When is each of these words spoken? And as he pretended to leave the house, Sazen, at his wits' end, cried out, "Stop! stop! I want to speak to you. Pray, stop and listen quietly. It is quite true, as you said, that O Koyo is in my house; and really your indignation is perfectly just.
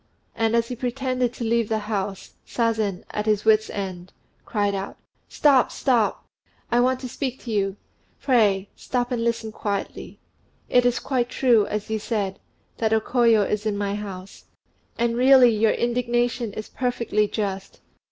And 0.33 0.55
as 0.55 0.69
he 0.69 0.75
pretended 0.75 1.31
to 1.33 1.43
leave 1.43 1.69
the 1.69 1.77
house, 1.85 2.31
Sazen, 2.43 3.03
at 3.11 3.27
his 3.27 3.45
wits' 3.45 3.69
end, 3.69 4.13
cried 4.45 4.73
out, 4.73 4.97
"Stop! 5.29 5.71
stop! 5.71 6.25
I 6.71 6.79
want 6.79 6.99
to 7.01 7.07
speak 7.07 7.39
to 7.41 7.51
you. 7.51 7.75
Pray, 8.19 8.69
stop 8.75 9.11
and 9.11 9.23
listen 9.23 9.51
quietly. 9.51 10.19
It 10.69 10.87
is 10.87 10.97
quite 10.97 11.29
true, 11.29 11.67
as 11.67 11.91
you 11.91 11.99
said, 11.99 12.39
that 12.79 12.93
O 12.93 12.99
Koyo 12.99 13.43
is 13.43 13.67
in 13.67 13.77
my 13.77 13.93
house; 13.93 14.45
and 14.97 15.15
really 15.15 15.51
your 15.55 15.73
indignation 15.73 16.51
is 16.53 16.67
perfectly 16.67 17.27
just. 17.27 17.79